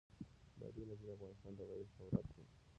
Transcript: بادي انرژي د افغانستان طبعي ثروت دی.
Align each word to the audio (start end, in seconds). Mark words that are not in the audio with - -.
بادي 0.59 0.79
انرژي 0.83 1.05
د 1.07 1.11
افغانستان 1.15 1.53
طبعي 1.59 1.83
ثروت 1.95 2.25
دی. 2.35 2.43